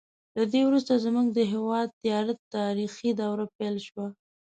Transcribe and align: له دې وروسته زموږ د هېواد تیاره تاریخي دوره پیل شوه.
له 0.37 0.43
دې 0.51 0.61
وروسته 0.65 1.01
زموږ 1.05 1.27
د 1.31 1.39
هېواد 1.53 1.87
تیاره 2.01 2.33
تاریخي 2.55 3.09
دوره 3.21 3.45
پیل 3.57 3.75
شوه. 3.87 4.07